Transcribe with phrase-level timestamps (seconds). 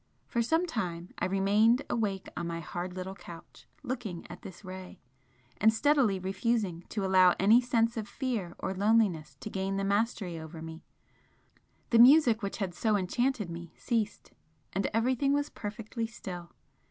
[0.25, 4.99] For some time I remained awake on my hard little couch, looking at this ray,
[5.57, 10.39] and steadily refusing to allow any sense of fear or loneliness to gain the mastery
[10.39, 10.83] over me
[11.91, 14.31] the music which had so enchanted me ceased
[14.73, 16.51] and everything was perfectly still.